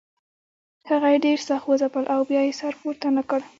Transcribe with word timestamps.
هغه 0.89 1.07
یې 1.13 1.17
ډېر 1.25 1.39
سخت 1.49 1.65
وځپل 1.67 2.03
او 2.13 2.21
بیا 2.29 2.41
یې 2.47 2.53
سر 2.61 2.73
پورته 2.81 3.07
نه 3.17 3.23
کړ. 3.29 3.39